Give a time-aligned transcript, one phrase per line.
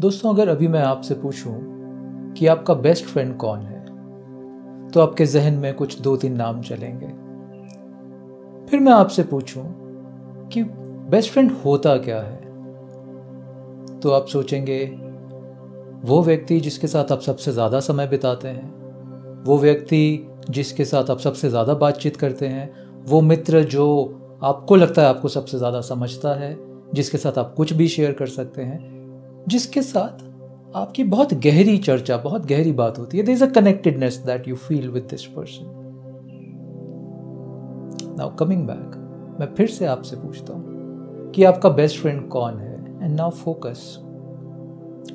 [0.00, 1.52] दोस्तों, अगर अभी मैं आपसे पूछूँ
[2.36, 7.06] कि आपका बेस्ट फ्रेंड कौन है तो आपके जहन में कुछ दो तीन नाम चलेंगे।
[8.66, 9.64] फिर मैं आपसे पूछूँ
[10.52, 10.62] कि
[11.10, 12.38] बेस्ट फ्रेंड होता क्या है
[14.00, 14.84] तो आप सोचेंगे,
[16.04, 21.18] वो व्यक्ति जिसके साथ आप सबसे ज़्यादा समय बिताते हैं, वो व्यक्ति जिसके साथ आप
[21.18, 22.70] सबसे ज़्यादा बातचीत करते हैं,
[23.04, 23.88] वो मित्र जो
[24.42, 26.56] आपको लगता है आपको सबसे ज़्यादा समझता है,
[26.94, 28.98] जिसके साथ आप कुछ भी शेयर कर सकते हैं
[29.48, 30.24] जिसके साथ
[30.76, 34.88] आपकी बहुत गहरी चर्चा, बहुत गहरी बात होती है। Is a connectedness that you feel
[34.90, 35.76] with this person
[38.18, 42.74] now coming back मैं फिर से आपसे पूछता हूँ कि आपका बेस्ट फ्रेंड कौन है?
[43.02, 43.98] And now focus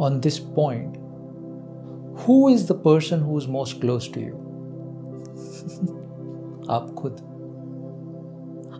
[0.00, 0.96] on this point
[2.18, 4.34] who is the person who is most close to you
[6.70, 7.16] आप खुद।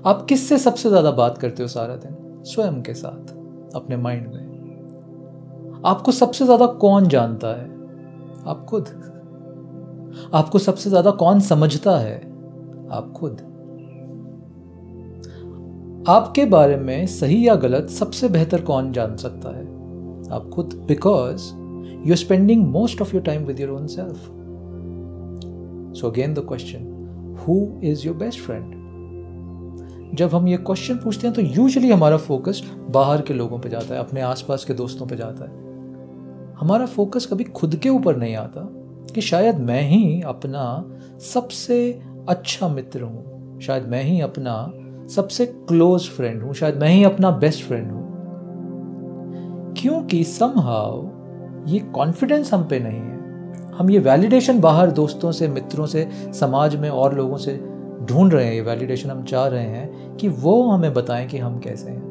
[0.07, 2.17] आप किससे सबसे ज़्यादा बात करते हो सारा दिन?
[2.45, 3.33] स्वयं के साथ,
[3.77, 4.50] अपने माइंड में।
[5.87, 7.69] आपको सबसे ज़्यादा कौन जानता है?
[8.47, 8.89] आप खुद।
[10.35, 12.17] आपको सबसे ज़्यादा कौन समझता है?
[12.91, 13.41] आप खुद।
[16.09, 19.65] आपके बारे में सही या गलत सबसे बेहतर कौन जान सकता है?
[20.33, 21.51] आप खुद because
[22.07, 24.29] you are spending most of your time with your own self
[26.01, 28.79] so again the question who is your best friend
[30.17, 33.95] जब हम ये क्वेश्चन पूछते हैं तो यूजुअली हमारा फोकस बाहर के लोगों पे जाता
[33.95, 35.70] है, अपने आसपास के दोस्तों पे जाता है।
[36.61, 38.69] हमारा फोकस कभी खुद के ऊपर नहीं आता
[39.15, 40.85] कि शायद मैं ही अपना
[41.19, 44.73] सबसे अच्छा मित्र हूँ, शायद मैं ही अपना
[45.09, 48.01] सबसे क्लोज फ्रेंड हूँ, शायद मैं ही अपना बेस्ट फ्रेंड हूँ।
[49.77, 51.11] क्योंकि समहाव
[51.69, 53.21] ये कॉन्फिडेंस हम पे नहीं है।
[53.73, 57.57] हम ये वैलिडेशन बाहर दोस्तों से, मित्रों से, समाज में और लोगों से
[58.03, 61.59] ढूंढ रहे हैं, ये वैलिडेशन हम चाह रहे हैं कि वो हमें बताएँ कि हम
[61.59, 62.10] कैसे हैं।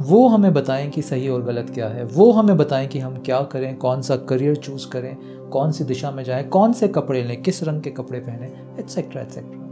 [0.00, 3.42] वो हमें बताएँ कि सही और गलत क्या है। वो हमें बताएँ कि हम क्या
[3.42, 5.16] करें, कौन सा करियर चूज़ करें,
[5.50, 8.46] कौन सी दिशा में जाएँ, कौन से कपड़े लें, किस रंग के कपड़े पहने
[8.78, 9.64] etcetera etcetera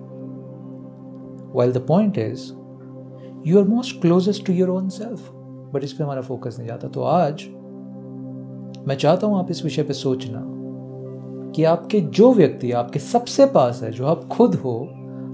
[1.57, 2.52] well the point is
[3.46, 5.30] you are most closest to your own self
[5.74, 7.42] but इस पर हमारा फोकस नहीं जाता। तो आज,
[8.89, 10.40] मैं चाहता हूँ आप इस विषय पर सोचना
[11.52, 14.89] कि आपके जो व्यक्ति, आपके सबसे पास है, जो आप खुद हो,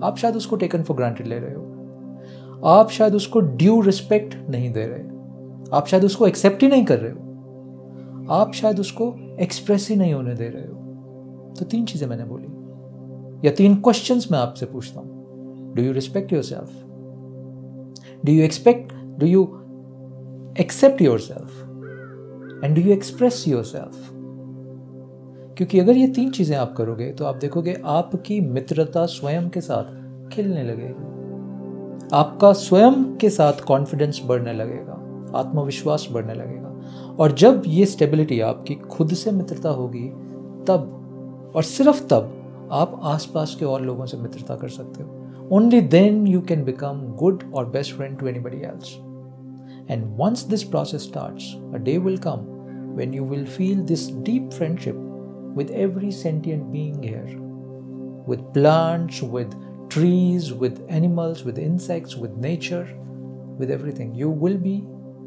[0.05, 1.80] आप शायद उसको टेकन फॉर ग्रांटेड ले रहे हो।
[2.65, 5.03] आप शायद उसको ड्यू रिस्पेक्ट नहीं दे रहे।
[5.77, 10.15] आप शायद उसको एक्सेप्ट ही नहीं कर रहे हो। आप शायद उसको एक्सप्रेस ही नहीं
[10.15, 15.01] होने दे रहे हो। तो तीन चीज़ें मैंने बोली। या तीन क्वेश्चंस मैं आपसे पूछता
[15.01, 16.71] हूँ। Do you respect yourself
[18.25, 19.43] do you expect do you
[20.61, 24.11] accept yourself and do you express yourself
[25.57, 30.31] क्योंकि अगर ये तीन चीज़ें आप करोगे तो आप देखोगे आपकी मित्रता स्वयं के साथ
[30.33, 31.10] खिलने लगेगी।
[32.13, 34.93] आपका स्वयं के साथ कॉन्फिडेंस बढ़ने लगेगा
[35.39, 40.09] आत्मविश्वास बढ़ने लगेगा। और जब ये स्टेबिलिटी आपकी खुद से मित्रता होगी
[40.69, 45.81] तब और सिर्फ़ तब आप आसपास के और लोगों से मित्रता कर सकते हो। Only
[45.81, 48.97] then you can become good और best friend to anybody else
[49.91, 52.57] and once this process starts a day will come
[52.91, 54.97] when you will feel this deep friendship
[55.57, 57.29] with every sentient being here
[58.27, 59.55] with plants, with
[59.90, 62.88] trees, with animals, with insects, with nature,
[63.60, 64.14] with everything.
[64.16, 64.84] You will be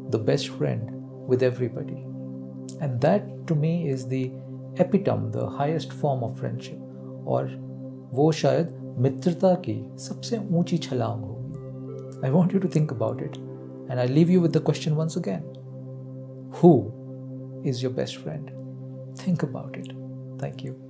[0.09, 0.91] the best friend
[1.27, 2.03] with everybody.
[2.81, 4.31] And that to me is the
[4.77, 6.77] epitome, the highest form of friendship.
[7.27, 7.49] और
[8.13, 8.71] वो शायद
[9.05, 9.75] मित्रता की
[10.05, 13.37] सबसे ऊंची छलांग होगी I want you to think about it
[13.91, 15.43] and I leave you with the question once again
[16.61, 16.71] who
[17.69, 18.49] is your best friend
[19.19, 19.91] think about it.
[20.37, 20.82] Thank you.